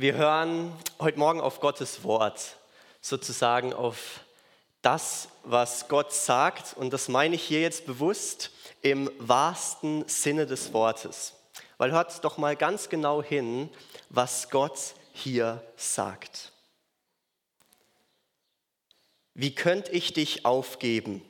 [0.00, 2.56] Wir hören heute Morgen auf Gottes Wort,
[3.02, 4.20] sozusagen auf
[4.80, 6.74] das, was Gott sagt.
[6.74, 8.50] Und das meine ich hier jetzt bewusst
[8.80, 11.34] im wahrsten Sinne des Wortes.
[11.76, 13.68] Weil hört doch mal ganz genau hin,
[14.08, 14.78] was Gott
[15.12, 16.52] hier sagt.
[19.34, 21.20] Wie könnte ich dich aufgeben,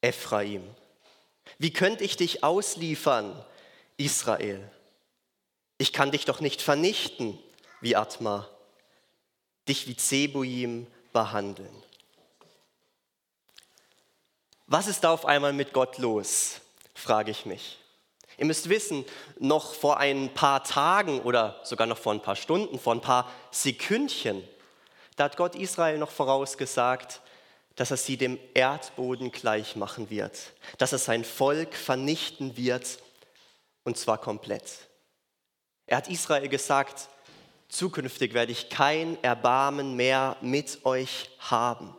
[0.00, 0.64] Ephraim?
[1.58, 3.38] Wie könnte ich dich ausliefern,
[3.98, 4.66] Israel?
[5.76, 7.38] Ich kann dich doch nicht vernichten,
[7.80, 8.48] wie Atma,
[9.68, 11.82] dich wie Zebuim behandeln.
[14.66, 16.60] Was ist da auf einmal mit Gott los,
[16.94, 17.78] frage ich mich.
[18.36, 19.04] Ihr müsst wissen,
[19.38, 23.30] noch vor ein paar Tagen oder sogar noch vor ein paar Stunden, vor ein paar
[23.50, 24.46] Sekündchen,
[25.18, 27.20] da hat Gott Israel noch vorausgesagt,
[27.74, 32.98] dass er sie dem Erdboden gleich machen wird, dass er sein Volk vernichten wird
[33.82, 34.70] und zwar komplett.
[35.86, 37.08] Er hat Israel gesagt,
[37.68, 41.94] zukünftig werde ich kein Erbarmen mehr mit euch haben.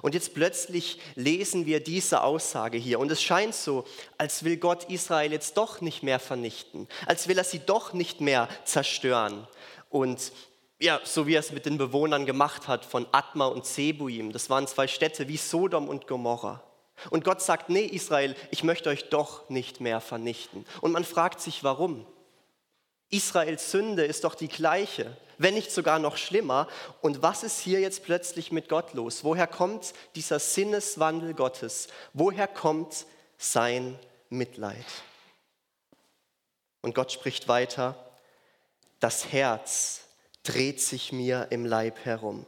[0.00, 3.84] Und jetzt plötzlich lesen wir diese Aussage hier und es scheint so,
[4.16, 8.20] als will Gott Israel jetzt doch nicht mehr vernichten, als will er sie doch nicht
[8.20, 9.46] mehr zerstören.
[9.90, 10.32] Und
[10.80, 14.48] ja, so wie er es mit den Bewohnern gemacht hat von Atma und Zebuim, das
[14.48, 16.62] waren zwei Städte wie Sodom und Gomorra.
[17.10, 20.64] Und Gott sagt, nee Israel, ich möchte euch doch nicht mehr vernichten.
[20.80, 22.06] Und man fragt sich, warum?
[23.12, 26.66] Israels Sünde ist doch die gleiche, wenn nicht sogar noch schlimmer.
[27.02, 29.22] Und was ist hier jetzt plötzlich mit Gott los?
[29.22, 31.88] Woher kommt dieser Sinneswandel Gottes?
[32.14, 33.98] Woher kommt sein
[34.30, 34.86] Mitleid?
[36.80, 37.94] Und Gott spricht weiter,
[38.98, 40.00] das Herz
[40.42, 42.46] dreht sich mir im Leib herum.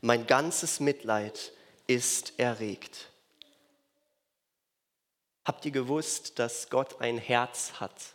[0.00, 1.52] Mein ganzes Mitleid
[1.86, 3.08] ist erregt.
[5.44, 8.14] Habt ihr gewusst, dass Gott ein Herz hat?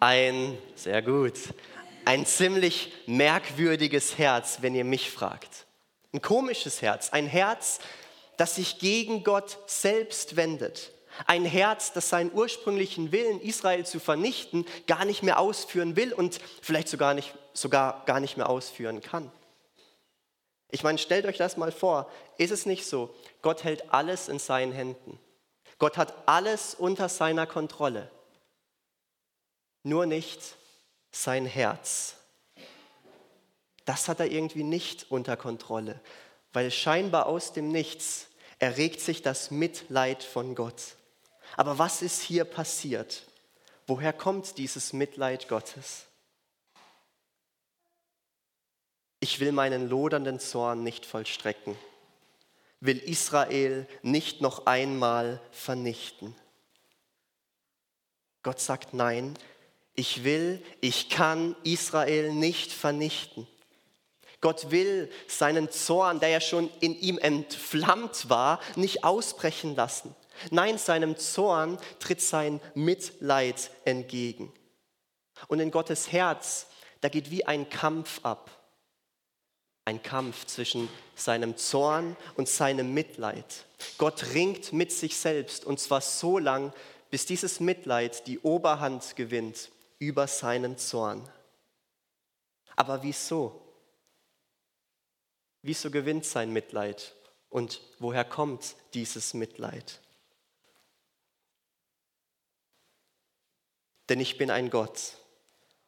[0.00, 1.34] Ein, sehr gut,
[2.04, 5.66] ein ziemlich merkwürdiges Herz, wenn ihr mich fragt.
[6.12, 7.80] Ein komisches Herz, ein Herz,
[8.36, 10.92] das sich gegen Gott selbst wendet.
[11.26, 16.38] Ein Herz, das seinen ursprünglichen Willen, Israel zu vernichten, gar nicht mehr ausführen will und
[16.62, 19.30] vielleicht sogar, nicht, sogar gar nicht mehr ausführen kann.
[20.70, 22.10] Ich meine, stellt euch das mal vor.
[22.36, 23.14] Ist es nicht so?
[23.42, 25.18] Gott hält alles in seinen Händen.
[25.78, 28.10] Gott hat alles unter seiner Kontrolle
[29.88, 30.56] nur nicht
[31.10, 32.16] sein Herz.
[33.84, 36.00] Das hat er irgendwie nicht unter Kontrolle,
[36.52, 38.28] weil scheinbar aus dem Nichts
[38.58, 40.96] erregt sich das Mitleid von Gott.
[41.56, 43.24] Aber was ist hier passiert?
[43.86, 46.04] Woher kommt dieses Mitleid Gottes?
[49.20, 51.76] Ich will meinen lodernden Zorn nicht vollstrecken,
[52.80, 56.36] will Israel nicht noch einmal vernichten.
[58.42, 59.36] Gott sagt nein,
[59.98, 63.48] ich will, ich kann Israel nicht vernichten.
[64.40, 70.14] Gott will seinen Zorn, der ja schon in ihm entflammt war, nicht ausbrechen lassen.
[70.52, 74.52] Nein, seinem Zorn tritt sein Mitleid entgegen.
[75.48, 76.68] Und in Gottes Herz,
[77.00, 78.52] da geht wie ein Kampf ab.
[79.84, 83.64] Ein Kampf zwischen seinem Zorn und seinem Mitleid.
[83.96, 86.72] Gott ringt mit sich selbst und zwar so lang,
[87.10, 91.28] bis dieses Mitleid die Oberhand gewinnt über seinen Zorn.
[92.76, 93.60] Aber wieso?
[95.62, 97.14] Wieso gewinnt sein Mitleid?
[97.48, 100.00] Und woher kommt dieses Mitleid?
[104.08, 105.16] Denn ich bin ein Gott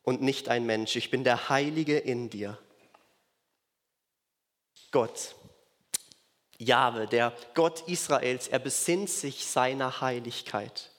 [0.02, 0.96] und nicht ein Mensch.
[0.96, 2.58] Ich bin der Heilige in dir.
[4.90, 5.36] Gott,
[6.58, 10.90] Jahwe, der Gott Israels, er besinnt sich seiner Heiligkeit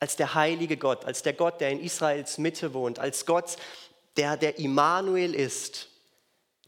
[0.00, 3.56] als der heilige Gott, als der Gott, der in Israels Mitte wohnt, als Gott,
[4.16, 5.88] der der Immanuel ist,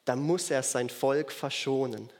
[0.05, 2.11] dann muss er sein Volk verschonen.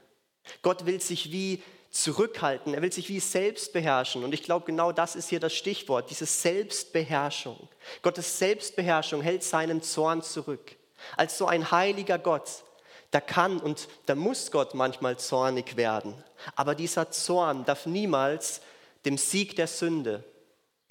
[0.61, 4.23] Gott will sich wie zurückhalten, er will sich wie selbst beherrschen.
[4.23, 7.67] Und ich glaube, genau das ist hier das Stichwort, diese Selbstbeherrschung.
[8.01, 10.75] Gottes Selbstbeherrschung hält seinen Zorn zurück.
[11.17, 12.63] Als so ein heiliger Gott,
[13.11, 16.13] da kann und da muss Gott manchmal zornig werden.
[16.55, 18.61] Aber dieser Zorn darf niemals
[19.03, 20.23] dem Sieg der Sünde,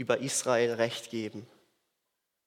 [0.01, 1.47] über Israel Recht geben.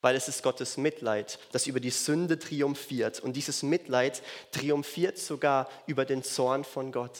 [0.01, 3.19] Weil es ist Gottes Mitleid, das über die Sünde triumphiert.
[3.19, 7.15] Und dieses Mitleid triumphiert sogar über den Zorn von Gott.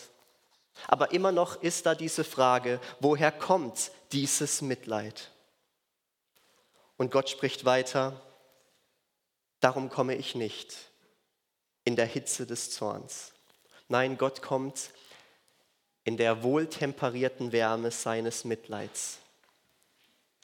[0.88, 5.30] Aber immer noch ist da diese Frage, woher kommt dieses Mitleid?
[6.98, 8.20] Und Gott spricht weiter,
[9.60, 10.76] darum komme ich nicht
[11.84, 13.34] in der Hitze des Zorns.
[13.88, 14.90] Nein, Gott kommt
[16.04, 19.20] in der wohltemperierten Wärme seines Mitleids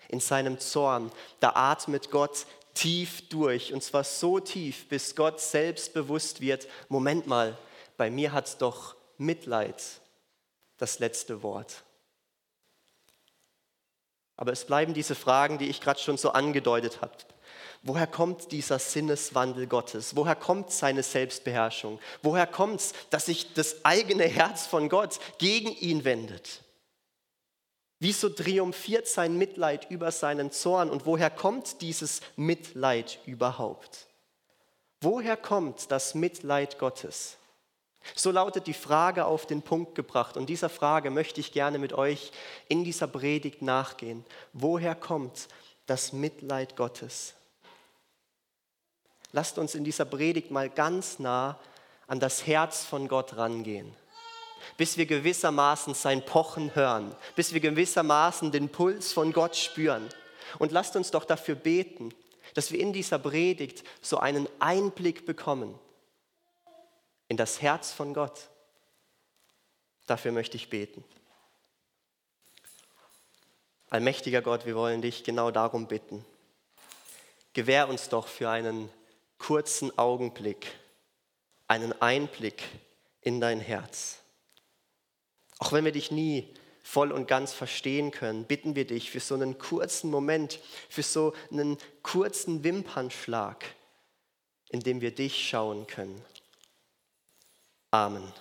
[0.10, 3.74] in seinem Zorn, da atmet Gott tief durch.
[3.74, 7.58] Und zwar so tief, bis Gott selbst bewusst wird, Moment mal,
[7.98, 9.82] bei mir hat doch Mitleid
[10.78, 11.84] das letzte Wort.
[14.38, 17.12] Aber es bleiben diese Fragen, die ich gerade schon so angedeutet habe.
[17.84, 20.16] Woher kommt dieser Sinneswandel Gottes?
[20.16, 22.00] Woher kommt seine Selbstbeherrschung?
[22.22, 26.62] Woher kommt es, dass sich das eigene Herz von Gott gegen ihn wendet?
[28.00, 30.90] Wieso triumphiert sein Mitleid über seinen Zorn?
[30.90, 34.08] Und woher kommt dieses Mitleid überhaupt?
[35.02, 37.38] Woher kommt das Mitleid Gottes?
[38.16, 40.38] So lautet die Frage auf den Punkt gebracht.
[40.38, 42.32] Und dieser Frage möchte ich gerne mit euch
[42.70, 44.26] in dieser Predigt nachgehen.
[44.54, 45.48] Woher kommt
[45.86, 47.34] das Mitleid Gottes?
[49.32, 51.60] Lasst uns in dieser Predigt mal ganz nah
[52.08, 53.94] an das Herz von Gott rangehen,
[54.78, 60.08] bis wir gewissermaßen sein Pochen hören, bis wir gewissermaßen den Puls von Gott spüren.
[60.58, 62.14] Und lasst uns doch dafür beten,
[62.54, 65.78] dass wir in dieser Predigt so einen Einblick bekommen
[67.28, 68.50] in das Herz von Gott.
[70.08, 71.04] Dafür möchte ich beten.
[73.90, 76.26] Allmächtiger Gott, wir wollen dich genau darum bitten.
[77.54, 78.90] Gewähr uns doch für einen
[79.38, 80.68] kurzen Augenblick
[81.70, 82.64] einen Einblick
[83.22, 84.18] in dein Herz.
[85.60, 86.48] Auch wenn wir dich nie
[86.82, 90.60] voll und ganz verstehen können, bitten wir dich für so einen kurzen Moment,
[90.90, 93.64] für so einen kurzen Wimpernschlag,
[94.70, 96.20] in dem wir dich schauen können.
[97.92, 98.34] Amen.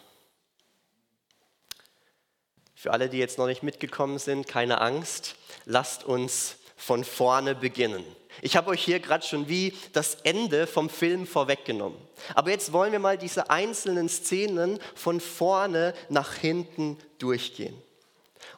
[2.75, 5.35] Für alle, die jetzt noch nicht mitgekommen sind, keine Angst,
[5.65, 8.05] lasst uns von vorne beginnen.
[8.41, 11.99] Ich habe euch hier gerade schon wie das Ende vom Film vorweggenommen.
[12.35, 17.77] Aber jetzt wollen wir mal diese einzelnen Szenen von vorne nach hinten durchgehen.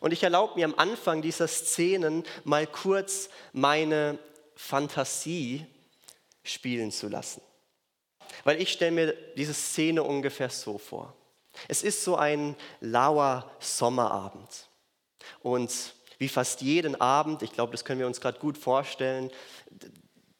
[0.00, 4.19] Und ich erlaube mir am Anfang dieser Szenen mal kurz meine
[4.55, 5.67] Fantasie
[6.43, 7.40] spielen zu lassen.
[8.44, 11.14] Weil ich stelle mir diese Szene ungefähr so vor.
[11.69, 14.69] Es ist so ein lauer Sommerabend.
[15.43, 19.31] Und wie fast jeden Abend, ich glaube, das können wir uns gerade gut vorstellen,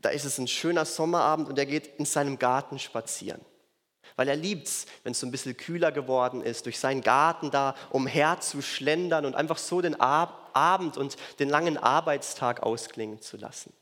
[0.03, 3.41] da ist es ein schöner Sommerabend und er geht in seinem Garten spazieren.
[4.15, 7.51] Weil er liebt es, wenn es so ein bisschen kühler geworden ist, durch seinen Garten
[7.51, 13.39] da umher zu schlendern und einfach so den Abend und den langen Arbeitstag ausklingen zu
[13.39, 13.73] lassen.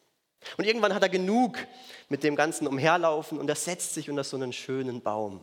[0.57, 1.59] Und irgendwann hat er genug
[2.09, 5.41] mit dem ganzen Umherlaufen und er setzt sich unter so einen schönen Baum.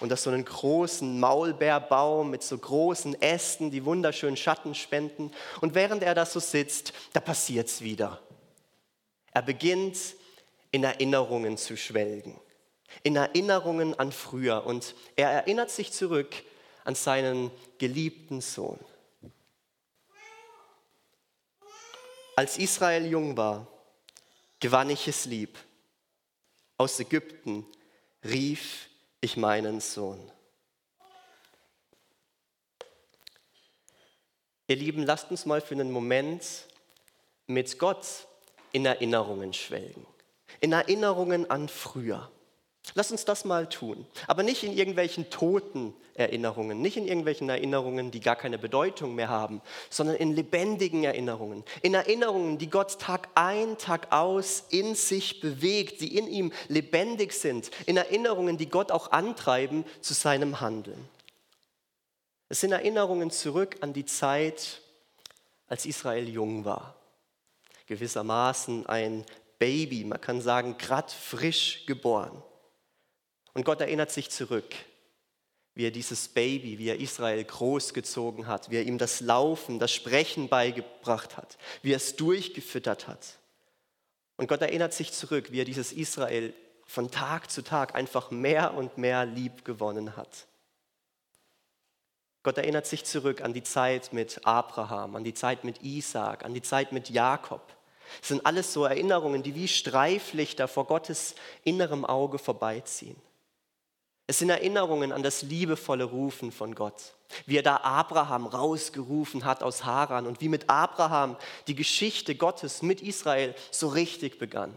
[0.00, 5.30] Unter so einen großen Maulbeerbaum mit so großen Ästen, die wunderschönen Schatten spenden.
[5.60, 8.20] Und während er da so sitzt, da passiert es wieder.
[9.32, 9.96] Er beginnt
[10.70, 12.38] in Erinnerungen zu schwelgen.
[13.02, 14.66] In Erinnerungen an früher.
[14.66, 16.34] Und er erinnert sich zurück
[16.84, 18.78] an seinen geliebten Sohn.
[22.34, 23.66] Als Israel jung war,
[24.58, 25.58] gewann ich es lieb.
[26.78, 27.66] Aus Ägypten
[28.24, 28.88] rief
[29.22, 30.20] ich meinen Sohn.
[34.66, 36.44] Ihr Lieben, lasst uns mal für einen Moment
[37.46, 38.26] mit Gott
[38.72, 40.06] in Erinnerungen schwelgen.
[40.60, 42.30] In Erinnerungen an früher.
[42.94, 44.06] Lass uns das mal tun.
[44.26, 49.28] Aber nicht in irgendwelchen toten Erinnerungen, nicht in irgendwelchen Erinnerungen, die gar keine Bedeutung mehr
[49.28, 51.64] haben, sondern in lebendigen Erinnerungen.
[51.80, 57.32] In Erinnerungen, die Gott Tag ein, Tag aus in sich bewegt, die in ihm lebendig
[57.32, 57.70] sind.
[57.86, 61.08] In Erinnerungen, die Gott auch antreiben zu seinem Handeln.
[62.48, 64.82] Es sind Erinnerungen zurück an die Zeit,
[65.68, 66.94] als Israel jung war.
[67.86, 69.24] Gewissermaßen ein
[69.58, 72.42] Baby, man kann sagen, grad frisch geboren.
[73.54, 74.74] Und Gott erinnert sich zurück,
[75.74, 79.92] wie er dieses Baby, wie er Israel großgezogen hat, wie er ihm das Laufen, das
[79.92, 83.38] Sprechen beigebracht hat, wie er es durchgefüttert hat.
[84.36, 86.54] Und Gott erinnert sich zurück, wie er dieses Israel
[86.84, 90.46] von Tag zu Tag einfach mehr und mehr lieb gewonnen hat.
[92.42, 96.54] Gott erinnert sich zurück an die Zeit mit Abraham, an die Zeit mit Isaac, an
[96.54, 97.62] die Zeit mit Jakob.
[98.20, 103.16] Das sind alles so Erinnerungen, die wie Streiflichter vor Gottes innerem Auge vorbeiziehen.
[104.26, 107.14] Es sind Erinnerungen an das liebevolle Rufen von Gott,
[107.46, 111.36] wie er da Abraham rausgerufen hat aus Haran und wie mit Abraham
[111.66, 114.72] die Geschichte Gottes mit Israel so richtig begann.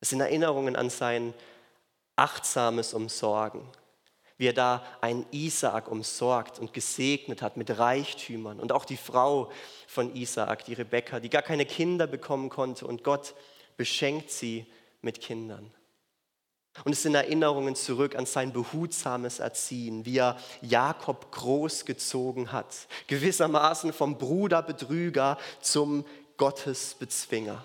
[0.00, 1.34] Es sind Erinnerungen an sein
[2.14, 3.62] achtsames Umsorgen,
[4.36, 9.50] wie er da einen Isaak umsorgt und gesegnet hat mit Reichtümern und auch die Frau
[9.86, 13.34] von Isaak, die Rebekka, die gar keine Kinder bekommen konnte und Gott
[13.76, 14.66] beschenkt sie
[15.00, 15.72] mit Kindern.
[16.84, 23.92] Und es sind Erinnerungen zurück an sein behutsames Erziehen, wie er Jakob großgezogen hat, gewissermaßen
[23.92, 26.04] vom Bruderbetrüger zum
[26.36, 27.64] Gottesbezwinger.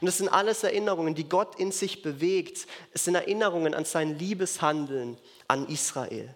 [0.00, 2.66] Und das sind alles Erinnerungen, die Gott in sich bewegt.
[2.94, 6.34] Es sind Erinnerungen an sein Liebeshandeln an Israel.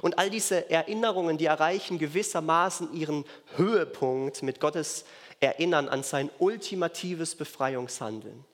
[0.00, 3.24] Und all diese Erinnerungen, die erreichen gewissermaßen ihren
[3.56, 5.04] Höhepunkt mit Gottes
[5.40, 8.44] Erinnern an sein ultimatives Befreiungshandeln.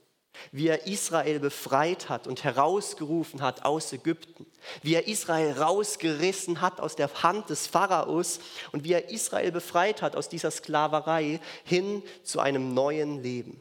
[0.51, 4.47] Wie er Israel befreit hat und herausgerufen hat aus Ägypten.
[4.83, 8.41] Wie er Israel rausgerissen hat aus der Hand des Pharaos
[8.73, 13.61] und wie er Israel befreit hat aus dieser Sklaverei hin zu einem neuen Leben.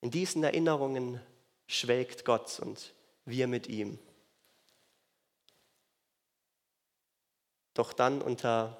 [0.00, 1.20] In diesen Erinnerungen
[1.66, 3.98] schwelgt Gott und wir mit ihm.
[7.74, 8.76] Doch dann unter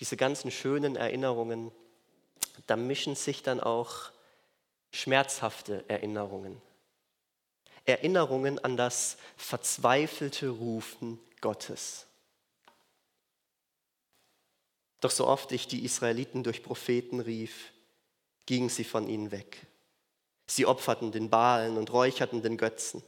[0.00, 1.72] diese ganzen schönen Erinnerungen,
[2.66, 4.11] da mischen sich dann auch
[4.92, 6.60] schmerzhafte Erinnerungen.
[7.84, 12.06] Erinnerungen an das verzweifelte Rufen Gottes.
[15.00, 17.72] Doch so oft ich die Israeliten durch Propheten rief,
[18.46, 19.66] gingen sie von ihnen weg.
[20.46, 23.02] Sie opferten den Balen und räucherten den Götzen.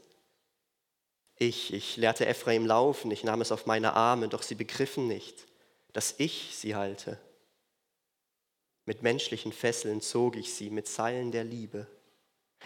[1.36, 5.46] Ich, ich lehrte Ephraim laufen, ich nahm es auf meine Arme, doch sie begriffen nicht,
[5.92, 7.18] dass ich sie halte.
[8.86, 11.86] Mit menschlichen Fesseln zog ich sie, mit Seilen der Liebe.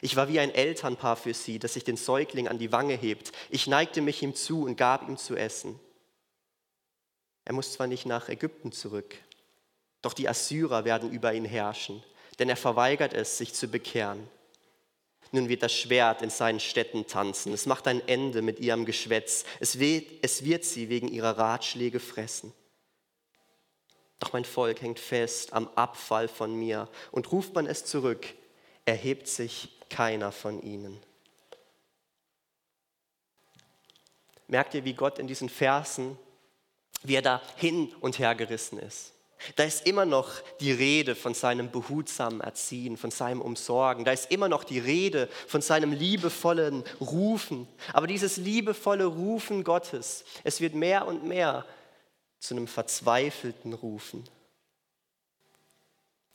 [0.01, 3.33] Ich war wie ein Elternpaar für sie, das sich den Säugling an die Wange hebt.
[3.51, 5.79] Ich neigte mich ihm zu und gab ihm zu essen.
[7.45, 9.17] Er muss zwar nicht nach Ägypten zurück,
[10.03, 12.05] doch die Assyrer werden über ihn herrschen,
[12.39, 14.29] denn er verweigert es, sich zu bekehren.
[15.33, 17.53] Nun wird das Schwert in seinen Städten tanzen.
[17.53, 19.45] Es macht ein Ende mit ihrem Geschwätz.
[19.61, 22.53] Es wird, es wird sie wegen ihrer Ratschläge fressen.
[24.19, 28.27] Doch mein Volk hängt fest am Abfall von mir und ruft man es zurück,
[28.85, 31.01] erhebt sich keiner von ihnen.
[34.49, 36.19] Merkt ihr, wie Gott in diesen Versen,
[37.03, 39.13] wie er da hin und her gerissen ist?
[39.55, 44.05] Da ist immer noch die Rede von seinem behutsamen Erziehen, von seinem Umsorgen.
[44.05, 47.69] Da ist immer noch die Rede von seinem liebevollen Rufen.
[47.93, 51.65] Aber dieses liebevolle Rufen Gottes, es wird mehr und mehr
[52.39, 54.29] zu einem verzweifelten Rufen.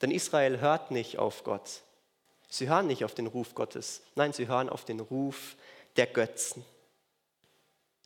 [0.02, 1.82] Denn Israel hört nicht auf Gott.
[2.48, 4.02] Sie hören nicht auf den Ruf Gottes.
[4.14, 5.56] Nein, sie hören auf den Ruf
[5.96, 6.64] der Götzen.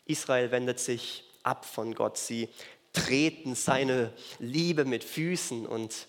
[0.04, 2.16] Israel wendet sich ab von Gott.
[2.16, 2.48] Sie
[2.92, 6.06] treten seine Liebe mit Füßen und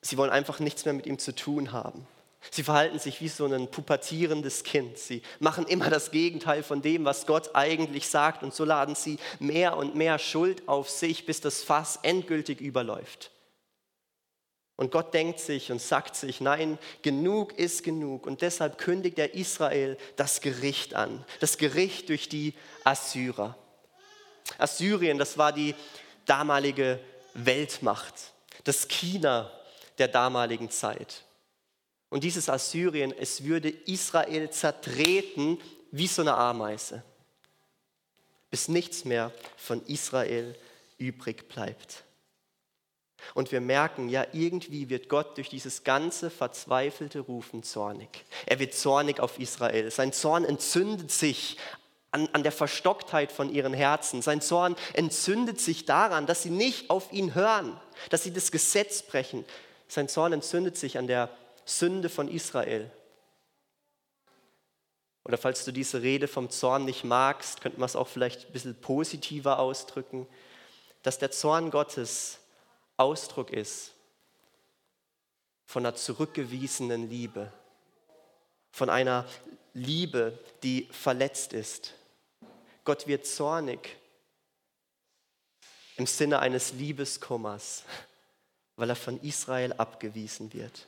[0.00, 2.06] sie wollen einfach nichts mehr mit ihm zu tun haben.
[2.50, 4.98] Sie verhalten sich wie so ein pubertierendes Kind.
[4.98, 8.42] Sie machen immer das Gegenteil von dem, was Gott eigentlich sagt.
[8.42, 13.30] Und so laden sie mehr und mehr Schuld auf sich, bis das Fass endgültig überläuft.
[14.76, 18.26] Und Gott denkt sich und sagt sich, nein, genug ist genug.
[18.26, 21.22] Und deshalb kündigt er Israel das Gericht an.
[21.40, 22.54] Das Gericht durch die
[22.84, 23.58] Assyrer.
[24.56, 25.74] Assyrien, das war die
[26.24, 26.98] damalige
[27.34, 28.14] Weltmacht,
[28.64, 29.50] das China
[29.98, 31.24] der damaligen Zeit.
[32.10, 35.58] Und dieses Assyrien, es würde Israel zertreten
[35.92, 37.02] wie so eine Ameise,
[38.50, 40.56] bis nichts mehr von Israel
[40.98, 42.04] übrig bleibt.
[43.34, 48.24] Und wir merken, ja, irgendwie wird Gott durch dieses ganze verzweifelte Rufen zornig.
[48.46, 49.90] Er wird zornig auf Israel.
[49.90, 51.58] Sein Zorn entzündet sich
[52.10, 54.22] an, an der Verstocktheit von ihren Herzen.
[54.22, 59.02] Sein Zorn entzündet sich daran, dass sie nicht auf ihn hören, dass sie das Gesetz
[59.02, 59.44] brechen.
[59.86, 61.28] Sein Zorn entzündet sich an der
[61.70, 62.90] Sünde von Israel.
[65.24, 68.52] Oder falls du diese Rede vom Zorn nicht magst, könnte man es auch vielleicht ein
[68.52, 70.26] bisschen positiver ausdrücken,
[71.02, 72.40] dass der Zorn Gottes
[72.96, 73.92] Ausdruck ist
[75.66, 77.52] von einer zurückgewiesenen Liebe,
[78.72, 79.24] von einer
[79.72, 81.94] Liebe, die verletzt ist.
[82.84, 83.96] Gott wird zornig
[85.96, 87.84] im Sinne eines Liebeskummers,
[88.74, 90.86] weil er von Israel abgewiesen wird.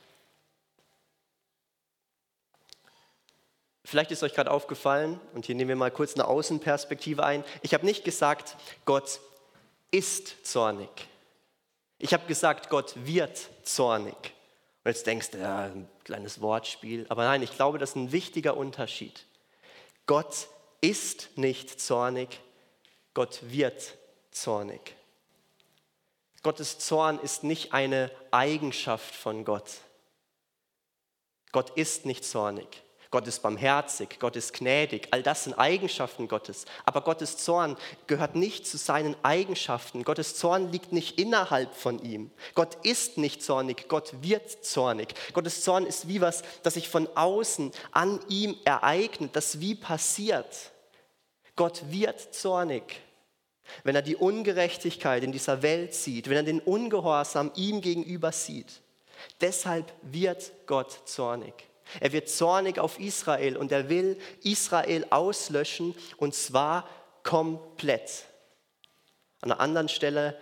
[3.85, 7.73] Vielleicht ist euch gerade aufgefallen, und hier nehmen wir mal kurz eine Außenperspektive ein, ich
[7.73, 9.19] habe nicht gesagt, Gott
[9.91, 10.89] ist zornig.
[11.99, 14.15] Ich habe gesagt, Gott wird zornig.
[14.83, 17.05] Und jetzt denkst du, ja, ein kleines Wortspiel.
[17.09, 19.25] Aber nein, ich glaube, das ist ein wichtiger Unterschied.
[20.05, 20.47] Gott
[20.81, 22.41] ist nicht zornig,
[23.13, 23.95] Gott wird
[24.31, 24.95] zornig.
[26.41, 29.69] Gottes Zorn ist nicht eine Eigenschaft von Gott.
[31.53, 32.82] Gott ist nicht zornig.
[33.13, 36.65] Gott ist barmherzig, Gott ist gnädig, all das sind Eigenschaften Gottes.
[36.83, 37.77] Aber Gottes Zorn
[38.07, 40.03] gehört nicht zu seinen Eigenschaften.
[40.03, 42.31] Gottes Zorn liegt nicht innerhalb von ihm.
[42.55, 45.13] Gott ist nicht zornig, Gott wird zornig.
[45.33, 50.71] Gottes Zorn ist wie was, das sich von außen an ihm ereignet, das wie passiert.
[51.55, 52.99] Gott wird zornig,
[53.83, 58.81] wenn er die Ungerechtigkeit in dieser Welt sieht, wenn er den Ungehorsam ihm gegenüber sieht.
[59.39, 61.53] Deshalb wird Gott zornig.
[61.99, 66.87] Er wird zornig auf Israel und er will Israel auslöschen und zwar
[67.23, 68.25] komplett.
[69.41, 70.39] An einer anderen Stelle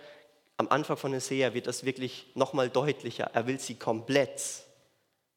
[0.56, 3.30] am Anfang von Hosea wird das wirklich nochmal deutlicher.
[3.32, 4.40] Er will sie komplett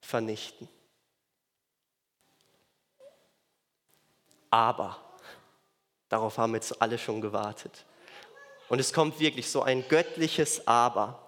[0.02, 0.70] vernichten.
[4.52, 4.98] Aber,
[6.10, 7.86] darauf haben jetzt alle schon gewartet.
[8.70, 11.25] Und es kommt wirklich so ein göttliches Aber.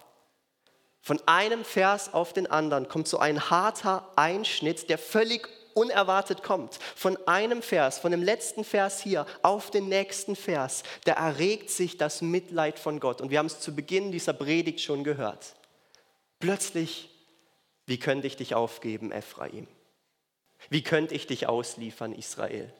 [1.00, 6.78] Von einem Vers auf den anderen kommt so ein harter Einschnitt, der völlig unerwartet kommt.
[6.96, 11.96] Von einem Vers, von dem letzten Vers hier auf den nächsten Vers, da erregt sich
[11.96, 13.20] das Mitleid von Gott.
[13.20, 15.54] Und wir haben es zu Beginn dieser Predigt schon gehört.
[16.40, 17.08] Plötzlich,
[17.86, 19.66] wie könnte ich dich aufgeben, Ephraim?
[20.68, 22.72] Wie könnte ich dich ausliefern, Israel?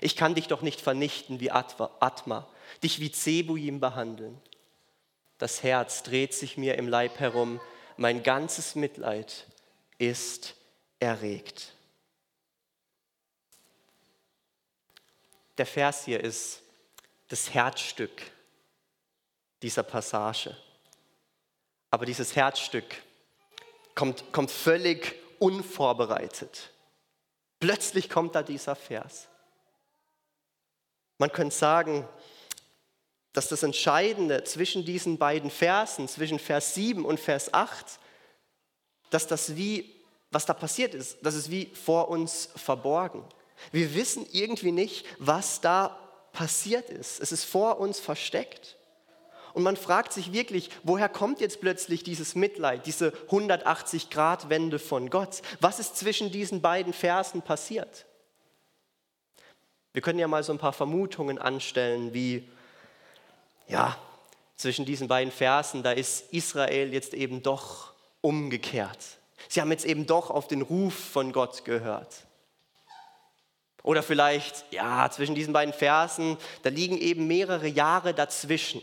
[0.00, 2.48] Ich kann dich doch nicht vernichten wie Atma,
[2.82, 4.40] dich wie Zebuim behandeln.
[5.38, 7.60] Das Herz dreht sich mir im Leib herum,
[7.96, 9.46] mein ganzes Mitleid
[9.98, 10.54] ist
[10.98, 11.74] erregt.
[15.58, 16.62] Der Vers hier ist
[17.28, 18.22] das Herzstück
[19.62, 20.56] dieser Passage.
[21.90, 23.02] Aber dieses Herzstück
[23.94, 26.70] kommt, kommt völlig unvorbereitet.
[27.60, 29.28] Plötzlich kommt da dieser Vers.
[31.18, 32.08] Man könnte sagen,
[33.34, 37.98] dass das Entscheidende zwischen diesen beiden Versen, zwischen Vers 7 und Vers 8,
[39.10, 39.92] dass das wie,
[40.30, 43.24] was da passiert ist, das ist wie vor uns verborgen.
[43.72, 45.98] Wir wissen irgendwie nicht, was da
[46.32, 47.20] passiert ist.
[47.20, 48.76] Es ist vor uns versteckt.
[49.52, 55.42] Und man fragt sich wirklich, woher kommt jetzt plötzlich dieses Mitleid, diese 180-Grad-Wende von Gott?
[55.60, 58.06] Was ist zwischen diesen beiden Versen passiert?
[59.92, 62.48] Wir können ja mal so ein paar Vermutungen anstellen, wie,
[63.66, 63.96] ja,
[64.56, 68.98] zwischen diesen beiden Versen, da ist Israel jetzt eben doch umgekehrt.
[69.48, 72.24] Sie haben jetzt eben doch auf den Ruf von Gott gehört.
[73.82, 78.80] Oder vielleicht, ja, zwischen diesen beiden Versen, da liegen eben mehrere Jahre dazwischen.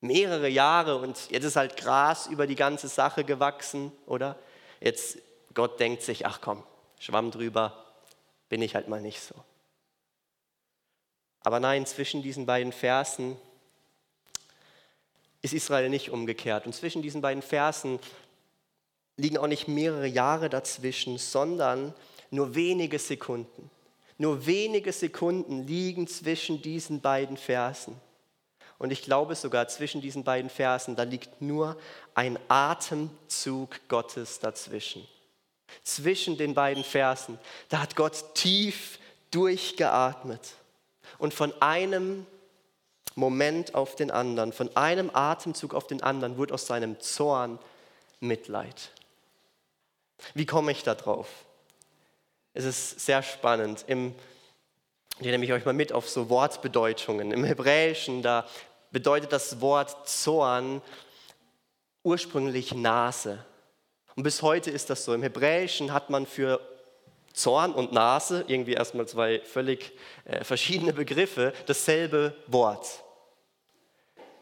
[0.00, 4.38] Mehrere Jahre und jetzt ist halt Gras über die ganze Sache gewachsen, oder?
[4.80, 5.18] Jetzt,
[5.54, 6.62] Gott denkt sich, ach komm,
[7.00, 7.84] Schwamm drüber,
[8.48, 9.34] bin ich halt mal nicht so.
[11.40, 13.36] Aber nein, zwischen diesen beiden Versen
[15.52, 16.66] ist Israel nicht umgekehrt.
[16.66, 17.98] Und zwischen diesen beiden Versen
[19.16, 21.94] liegen auch nicht mehrere Jahre dazwischen, sondern
[22.30, 23.70] nur wenige Sekunden.
[24.18, 27.94] Nur wenige Sekunden liegen zwischen diesen beiden Versen.
[28.78, 31.76] Und ich glaube sogar zwischen diesen beiden Versen, da liegt nur
[32.14, 35.06] ein Atemzug Gottes dazwischen.
[35.82, 38.98] Zwischen den beiden Versen, da hat Gott tief
[39.30, 40.54] durchgeatmet.
[41.18, 42.26] Und von einem
[43.18, 47.58] Moment auf den anderen, von einem Atemzug auf den anderen, wurde aus seinem Zorn
[48.20, 48.92] Mitleid.
[50.34, 51.28] Wie komme ich da drauf?
[52.54, 53.84] Es ist sehr spannend.
[53.88, 54.14] Im,
[55.18, 57.32] ich nehme ich euch mal mit auf so Wortbedeutungen.
[57.32, 58.46] Im Hebräischen, da
[58.92, 60.80] bedeutet das Wort Zorn
[62.04, 63.44] ursprünglich Nase.
[64.14, 65.12] Und bis heute ist das so.
[65.12, 66.60] Im Hebräischen hat man für
[67.32, 69.92] Zorn und Nase, irgendwie erstmal zwei völlig
[70.24, 73.02] äh, verschiedene Begriffe, dasselbe Wort.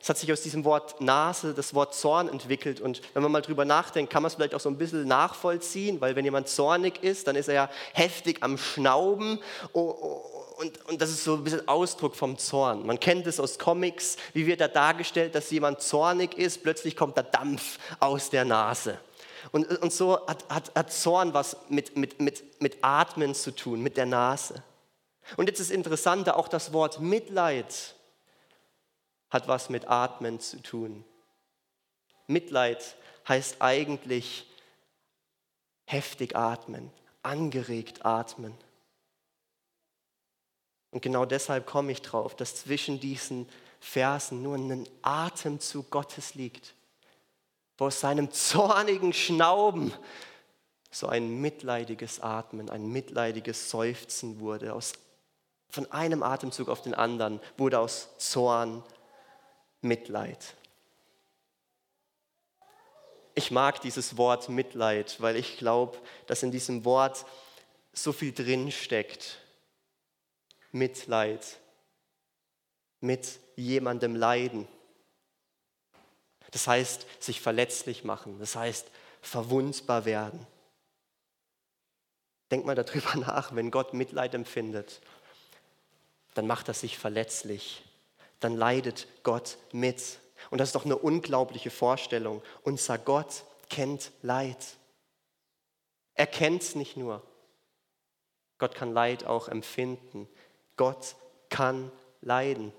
[0.07, 3.43] Es hat sich aus diesem Wort Nase das Wort Zorn entwickelt und wenn man mal
[3.43, 7.03] drüber nachdenkt, kann man es vielleicht auch so ein bisschen nachvollziehen, weil wenn jemand zornig
[7.03, 9.41] ist, dann ist er ja heftig am Schnauben
[9.73, 12.87] und, und das ist so ein bisschen Ausdruck vom Zorn.
[12.87, 17.19] Man kennt es aus Comics, wie wird da dargestellt, dass jemand zornig ist, plötzlich kommt
[17.19, 19.01] da Dampf aus der Nase.
[19.51, 23.83] Und, und so hat, hat, hat Zorn was mit, mit, mit, mit Atmen zu tun,
[23.83, 24.63] mit der Nase.
[25.37, 27.96] Und jetzt ist interessant, auch das Wort Mitleid
[29.31, 31.05] hat was mit Atmen zu tun.
[32.27, 32.97] Mitleid
[33.29, 34.47] heißt eigentlich
[35.85, 36.91] heftig atmen,
[37.23, 38.57] angeregt atmen.
[40.91, 43.49] Und genau deshalb komme ich drauf, dass zwischen diesen
[43.81, 46.77] Versen nur ein Atemzug Gottes liegt
[47.79, 49.93] wo aus seinem zornigen Schnauben
[50.91, 54.73] so ein mitleidiges Atmen, ein mitleidiges Seufzen wurde.
[54.73, 54.95] Aus,
[55.69, 58.83] von einem Atemzug auf den anderen wurde aus Zorn
[59.81, 60.55] Mitleid.
[63.35, 67.27] Ich mag dieses Wort Mitleid, weil ich glaube, dass in diesem Wort
[67.93, 69.39] so viel drin steckt.
[70.73, 71.59] Mitleid,
[73.01, 74.67] mit jemandem leiden.
[76.51, 78.39] Das heißt, sich verletzlich machen.
[78.39, 80.47] Das heißt, verwundbar werden.
[82.51, 85.01] Denk mal darüber nach, wenn Gott Mitleid empfindet,
[86.35, 87.83] dann macht er sich verletzlich.
[88.41, 90.19] Dann leidet Gott mit.
[90.51, 92.43] Und das ist doch eine unglaubliche Vorstellung.
[92.63, 94.77] Unser Gott kennt Leid.
[96.15, 97.23] Er kennt es nicht nur.
[98.59, 100.29] Gott kann Leid auch empfinden.
[100.77, 101.17] Gott
[101.49, 102.73] kann leiden.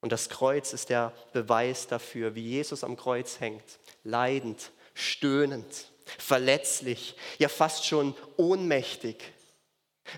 [0.00, 3.78] Und das Kreuz ist der Beweis dafür, wie Jesus am Kreuz hängt.
[4.02, 9.32] Leidend, stöhnend, verletzlich, ja fast schon ohnmächtig.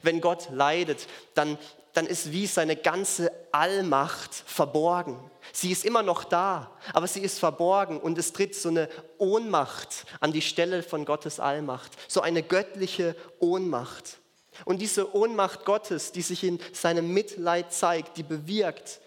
[0.02, 1.58] Wenn Gott leidet, dann,
[1.92, 5.18] dann ist wie seine ganze Allmacht verborgen.
[5.52, 10.06] Sie ist immer noch da, aber sie ist verborgen und es tritt so eine Ohnmacht
[10.20, 14.18] an die Stelle von Gottes Allmacht, so eine göttliche Ohnmacht.
[14.64, 19.00] Und diese Ohnmacht Gottes, die sich in seinem Mitleid zeigt, die bewirkt,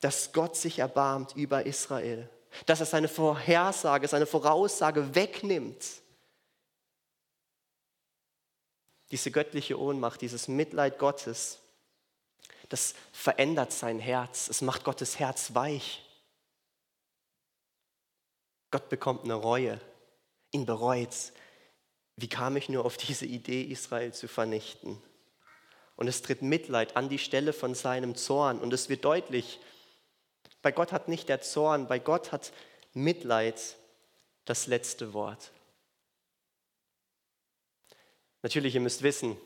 [0.00, 2.28] dass Gott sich erbarmt über Israel,
[2.66, 5.84] dass er seine Vorhersage, seine Voraussage wegnimmt
[9.10, 11.58] diese göttliche Ohnmacht, dieses Mitleid Gottes,
[12.70, 14.48] das verändert sein Herz.
[14.48, 16.02] Es macht Gottes Herz weich.
[18.70, 19.80] Gott bekommt eine Reue.
[20.52, 21.32] Ihn bereut.
[22.16, 25.02] Wie kam ich nur auf diese Idee, Israel zu vernichten?
[25.96, 28.60] Und es tritt Mitleid an die Stelle von seinem Zorn.
[28.60, 29.58] Und es wird deutlich,
[30.62, 32.52] bei Gott hat nicht der Zorn, bei Gott hat
[32.92, 33.76] Mitleid
[34.44, 35.50] das letzte Wort.
[38.42, 39.36] Natürlich, ihr müsst wissen,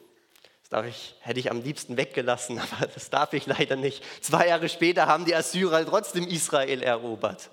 [0.70, 4.02] das ich, hätte ich am liebsten weggelassen, aber das darf ich leider nicht.
[4.20, 7.50] Zwei Jahre später haben die Assyrer trotzdem Israel erobert.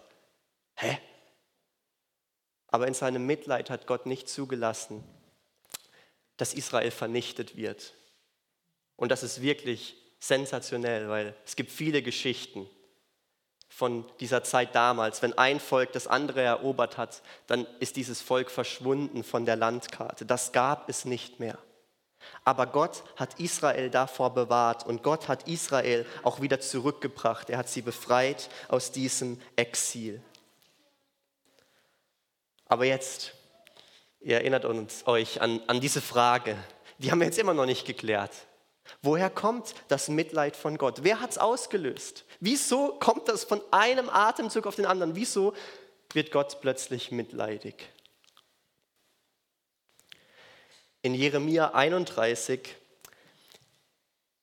[0.76, 0.98] Hä?
[2.68, 5.04] Aber in seinem Mitleid hat Gott nicht zugelassen,
[6.38, 7.94] dass Israel vernichtet wird.
[8.96, 12.70] Und das ist wirklich sensationell, weil es gibt viele Geschichten
[13.68, 15.22] von dieser Zeit damals.
[15.22, 20.26] Wenn ein Volk das andere erobert hat, dann ist dieses Volk verschwunden von der Landkarte.
[20.26, 21.58] Das gab es nicht mehr.
[22.44, 27.50] Aber Gott hat Israel davor bewahrt und Gott hat Israel auch wieder zurückgebracht.
[27.50, 30.22] Er hat sie befreit aus diesem Exil.
[32.66, 33.34] Aber jetzt,
[34.22, 36.58] ihr erinnert uns, euch an, an diese Frage,
[37.00, 38.32] die haben wir jetzt immer noch nicht geklärt.
[39.02, 41.04] Woher kommt das Mitleid von Gott?
[41.04, 42.26] Wer hat es ausgelöst?
[42.40, 45.16] Wieso kommt das von einem Atemzug auf den anderen?
[45.16, 45.54] Wieso
[46.14, 47.90] wird Gott plötzlich mitleidig?
[51.02, 52.76] In Jeremia 31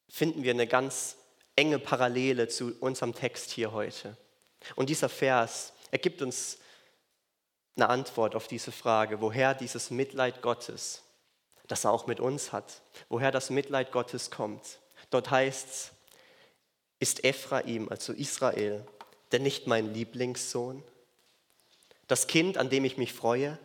[0.09, 1.17] finden wir eine ganz
[1.57, 4.17] enge Parallele zu unserem Text hier heute.
[4.75, 6.59] Und dieser Vers ergibt uns
[7.77, 11.03] eine Antwort auf diese Frage, woher dieses Mitleid Gottes
[11.69, 14.81] das er auch mit uns hat, woher das Mitleid Gottes kommt.
[15.11, 15.91] Dort heißt es,
[17.01, 18.85] ist Ephraim, also Israel,
[19.31, 20.83] denn nicht mein Lieblingssohn?
[22.09, 23.59] Das Kind, an dem ich mich freue?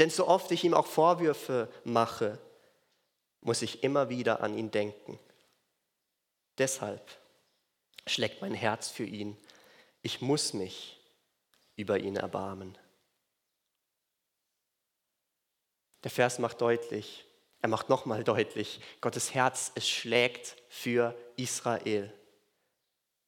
[0.00, 2.38] Denn so oft ich ihm auch Vorwürfe mache,
[3.42, 5.18] muss ich immer wieder an ihn denken.
[6.56, 7.06] Deshalb
[8.06, 9.36] schlägt mein Herz für ihn.
[10.00, 10.98] Ich muss mich
[11.76, 12.78] über ihn erbarmen.
[16.02, 17.26] Der Vers macht deutlich,
[17.60, 22.10] er macht nochmal deutlich, Gottes Herz, es schlägt für Israel.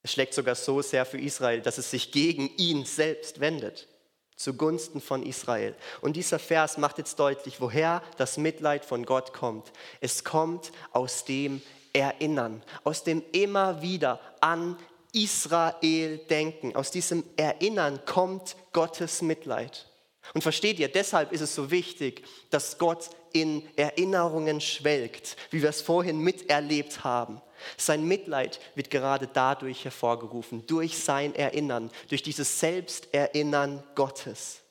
[0.03, 3.89] Es schlägt sogar so sehr für Israel, dass es sich gegen ihn selbst wendet,
[4.37, 5.75] zugunsten von Israel.
[6.01, 9.73] Und dieser Vers macht jetzt deutlich, woher das Mitleid von Gott kommt.
[10.01, 14.77] Es kommt aus dem Erinnern, aus dem immer wieder an
[15.13, 16.75] Israel denken.
[16.75, 19.92] Aus diesem Erinnern kommt Gottes Mitleid.
[20.35, 25.69] Und versteht ihr, deshalb ist es so wichtig, dass Gott in Erinnerungen schwelgt, wie wir
[25.69, 27.41] es vorhin miterlebt haben.
[27.77, 34.63] Sein Mitleid wird gerade dadurch hervorgerufen, durch sein Erinnern, durch dieses Selbsterinnern Gottes.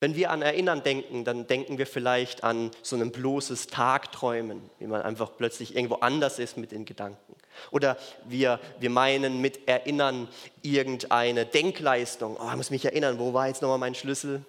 [0.00, 4.88] Wenn wir an Erinnern denken, dann denken wir vielleicht an so ein bloßes Tagträumen, wie
[4.88, 7.36] man einfach plötzlich irgendwo anders ist mit den Gedanken.
[7.70, 10.28] Oder wir, wir meinen mit Erinnern
[10.62, 12.36] irgendeine Denkleistung.
[12.38, 14.44] Oh, ich muss mich erinnern, wo war jetzt nochmal mein Schlüssel?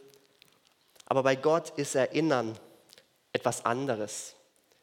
[1.06, 2.58] Aber bei Gott ist Erinnern
[3.34, 4.36] etwas anderes.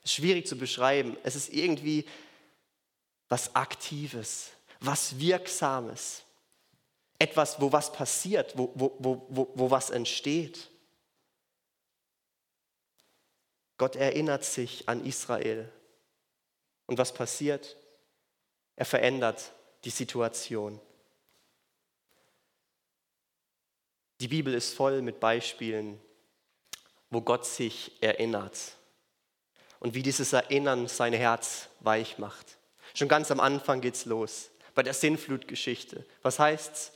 [0.04, 1.16] Schwierig zu beschreiben.
[1.22, 2.04] Es ist irgendwie
[3.28, 6.22] was Aktives, was Wirksames.
[7.18, 10.70] Etwas, wo was passiert, wo, wo, wo, wo, wo was entsteht.
[13.76, 15.70] Gott erinnert sich an Israel.
[16.86, 17.76] Und was passiert?
[18.80, 19.52] Er verändert
[19.84, 20.80] die Situation.
[24.20, 26.00] Die Bibel ist voll mit Beispielen,
[27.10, 28.58] wo Gott sich erinnert
[29.80, 32.56] und wie dieses Erinnern sein Herz weich macht.
[32.94, 36.06] Schon ganz am Anfang geht's los, bei der Sinnflutgeschichte.
[36.22, 36.92] Was heißt's?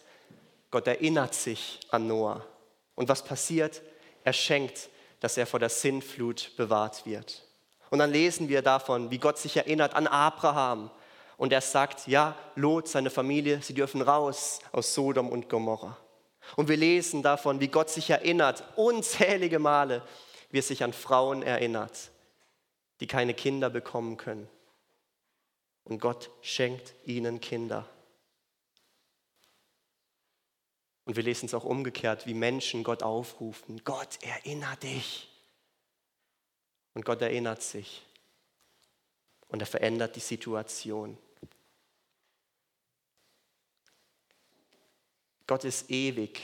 [0.70, 2.46] Gott erinnert sich an Noah.
[2.94, 3.82] Und was passiert?
[4.24, 4.88] Er schenkt,
[5.20, 7.46] dass er vor der Sinnflut bewahrt wird.
[7.90, 10.90] Und dann lesen wir davon, wie Gott sich erinnert an Abraham.
[11.36, 15.96] Und er sagt, ja, Lot, seine Familie, sie dürfen raus aus Sodom und Gomorra.
[16.56, 20.02] Und wir lesen davon, wie Gott sich erinnert, unzählige Male,
[20.50, 22.10] wie er sich an Frauen erinnert,
[23.00, 24.48] die keine Kinder bekommen können.
[25.84, 27.88] Und Gott schenkt ihnen Kinder.
[31.04, 33.82] Und wir lesen es auch umgekehrt, wie Menschen Gott aufrufen.
[33.84, 35.28] Gott, erinnere dich.
[36.94, 38.02] Und Gott erinnert sich.
[39.54, 41.16] Und er verändert die Situation.
[45.46, 46.40] Gott ist ewig.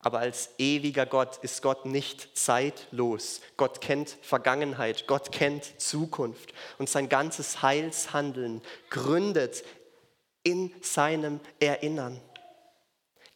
[0.00, 3.40] Aber als ewiger Gott ist Gott nicht zeitlos.
[3.56, 6.52] Gott kennt Vergangenheit, Gott kennt Zukunft.
[6.76, 9.64] Und sein ganzes Heilshandeln gründet
[10.42, 12.20] in seinem Erinnern.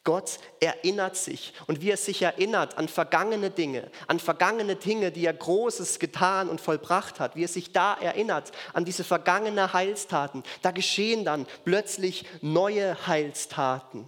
[0.05, 5.25] Gott erinnert sich und wie er sich erinnert an vergangene Dinge, an vergangene Dinge, die
[5.25, 10.43] er Großes getan und vollbracht hat, wie er sich da erinnert an diese vergangenen Heilstaten,
[10.61, 14.07] da geschehen dann plötzlich neue Heilstaten.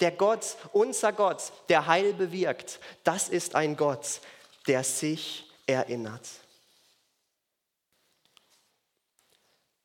[0.00, 4.20] Der Gott, unser Gott, der Heil bewirkt, das ist ein Gott,
[4.66, 6.28] der sich erinnert.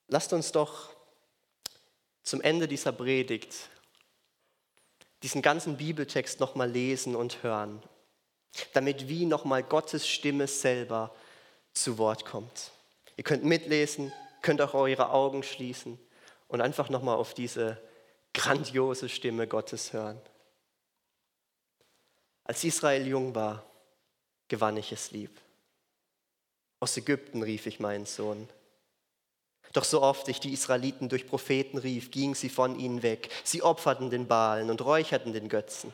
[0.10, 0.90] Lasst uns doch
[2.24, 3.56] zum Ende dieser Predigt
[5.26, 7.82] diesen ganzen Bibeltext nochmal lesen und hören,
[8.74, 11.16] damit wie nochmal Gottes Stimme selber
[11.74, 12.70] zu Wort kommt.
[13.18, 15.98] Ihr könnt mitlesen, könnt auch eure Augen schließen
[16.48, 17.82] und einfach nochmal auf diese
[18.36, 20.22] grandiose Stimme Gottes hören.
[22.44, 23.66] Als Israel jung war,
[24.48, 25.42] gewann ich es lieb.
[26.80, 28.48] Aus Ägypten rief ich meinen Sohn.
[29.76, 33.30] Doch so oft ich die Israeliten durch Propheten rief, gingen sie von ihnen weg.
[33.44, 35.94] Sie opferten den Balen und räucherten den Götzen.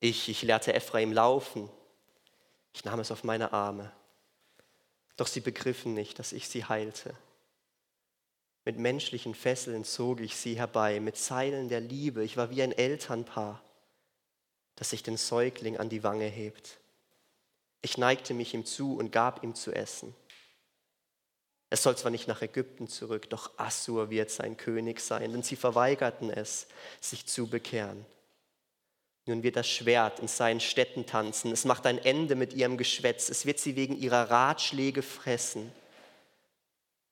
[0.00, 1.70] Ich, ich lehrte Ephraim laufen.
[2.74, 3.92] Ich nahm es auf meine Arme.
[5.16, 7.14] Doch sie begriffen nicht, dass ich sie heilte.
[8.64, 12.24] Mit menschlichen Fesseln zog ich sie herbei, mit Seilen der Liebe.
[12.24, 13.62] Ich war wie ein Elternpaar,
[14.74, 16.80] das sich den Säugling an die Wange hebt.
[17.82, 20.12] Ich neigte mich ihm zu und gab ihm zu essen.
[21.72, 25.54] Es soll zwar nicht nach Ägypten zurück, doch Assur wird sein König sein, denn sie
[25.54, 26.66] verweigerten es,
[27.00, 28.04] sich zu bekehren.
[29.26, 33.28] Nun wird das Schwert in seinen Städten tanzen, es macht ein Ende mit ihrem Geschwätz,
[33.28, 35.70] es wird sie wegen ihrer Ratschläge fressen.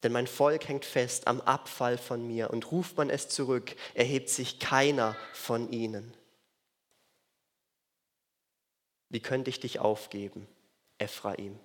[0.03, 4.29] Denn mein Volk hängt fest am Abfall von mir und ruft man es zurück, erhebt
[4.29, 6.13] sich keiner von ihnen.
[9.09, 10.49] Wie könnte ich dich aufgeben,
[10.99, 11.59] Ephraim?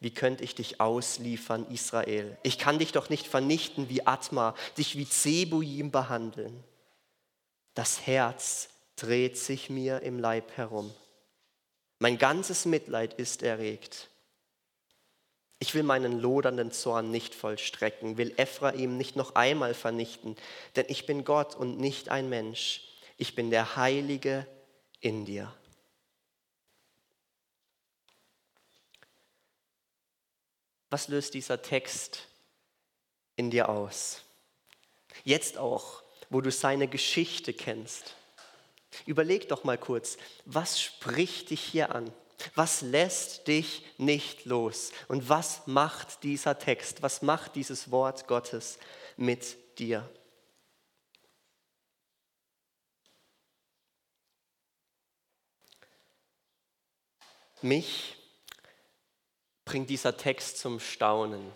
[0.00, 2.36] Wie könnte ich dich ausliefern, Israel?
[2.42, 6.64] Ich kann dich doch nicht vernichten wie Atma, dich wie Zebuim behandeln.
[7.74, 10.92] Das Herz dreht sich mir im Leib herum.
[11.98, 14.08] Mein ganzes Mitleid ist erregt.
[15.58, 20.36] Ich will meinen lodernden Zorn nicht vollstrecken, will Ephraim nicht noch einmal vernichten,
[20.76, 22.88] denn ich bin Gott und nicht ein Mensch.
[23.18, 24.46] Ich bin der Heilige
[25.00, 25.52] in dir.
[30.90, 32.26] Was löst dieser Text
[33.36, 34.22] in dir aus?
[35.24, 38.16] Jetzt auch, wo du seine Geschichte kennst.
[39.06, 42.12] Überleg doch mal kurz, was spricht dich hier an?
[42.54, 44.92] Was lässt dich nicht los?
[45.08, 48.78] Und was macht dieser Text, was macht dieses Wort Gottes
[49.16, 50.08] mit dir?
[57.62, 58.16] Mich
[59.70, 61.52] bringt dieser Text zum Staunen.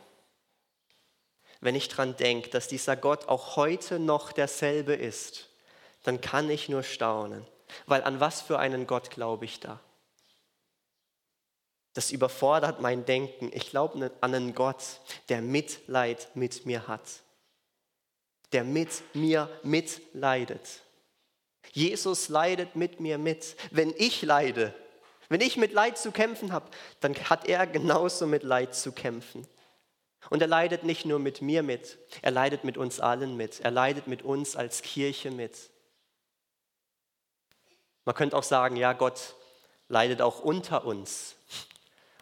[1.60, 5.48] Wenn ich daran denke, dass dieser Gott auch heute noch derselbe ist,
[6.04, 7.44] dann kann ich nur staunen.
[7.86, 9.80] Weil an was für einen Gott glaube ich da?
[11.94, 13.50] Das überfordert mein Denken.
[13.52, 17.08] Ich glaube an einen Gott, der Mitleid mit mir hat.
[18.52, 20.82] Der mit mir mitleidet.
[21.72, 23.56] Jesus leidet mit mir mit.
[23.72, 24.72] Wenn ich leide,
[25.28, 29.46] wenn ich mit Leid zu kämpfen habe, dann hat er genauso mit Leid zu kämpfen.
[30.30, 33.60] Und er leidet nicht nur mit mir mit, er leidet mit uns allen mit.
[33.60, 35.70] Er leidet mit uns als Kirche mit.
[38.04, 39.34] Man könnte auch sagen, ja, Gott
[39.88, 41.36] leidet auch unter uns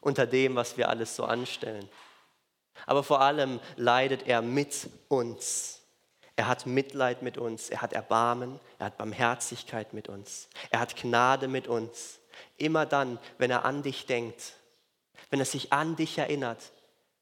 [0.03, 1.89] unter dem, was wir alles so anstellen.
[2.87, 5.81] Aber vor allem leidet er mit uns.
[6.35, 10.97] Er hat Mitleid mit uns, er hat Erbarmen, er hat Barmherzigkeit mit uns, er hat
[10.97, 12.19] Gnade mit uns.
[12.57, 14.55] Immer dann, wenn er an dich denkt,
[15.31, 16.73] wenn er sich an dich erinnert,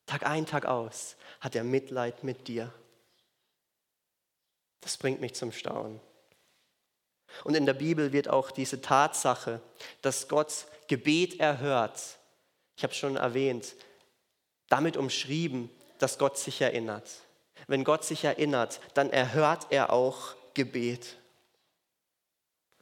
[0.07, 2.73] Tag ein, Tag aus, hat er Mitleid mit dir.
[4.81, 6.01] Das bringt mich zum Staunen.
[7.45, 9.61] Und in der Bibel wird auch diese Tatsache,
[10.03, 12.19] dass Gott Gebet erhört,
[12.77, 13.77] ich habe schon erwähnt,
[14.69, 17.09] damit umschrieben, dass Gott sich erinnert.
[17.69, 21.17] Wenn Gott sich erinnert, dann erhört er auch Gebet.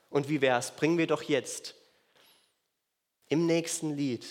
[0.09, 0.71] Und wie wär's?
[0.71, 1.75] Bringen wir doch jetzt
[3.29, 4.25] im nächsten Lied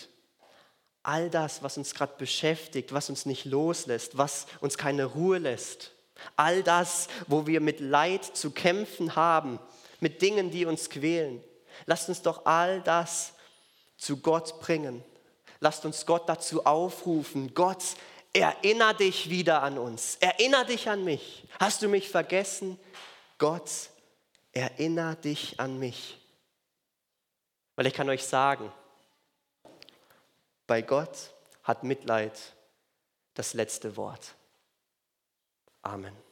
[1.08, 5.94] all das, was uns gerade beschäftigt, was uns nicht loslässt, was uns keine Ruhe lässt,
[6.36, 9.58] all das, wo wir mit Leid zu kämpfen haben,
[10.02, 11.42] mit Dingen, die uns quälen.
[11.86, 13.34] Lasst uns doch all das
[13.96, 15.02] zu Gott bringen.
[15.62, 17.54] Lasst uns Gott dazu aufrufen.
[17.54, 17.84] Gott,
[18.34, 20.18] erinner dich wieder an uns.
[20.20, 21.46] Erinner dich an mich.
[21.58, 22.78] Hast du mich vergessen?
[23.38, 23.72] Gott,
[24.52, 26.18] erinner dich an mich.
[27.78, 28.72] Weil ich kann euch sagen,
[30.68, 32.38] bei Gott hat Mitleid
[33.34, 34.36] das letzte Wort.
[35.82, 36.27] Amen.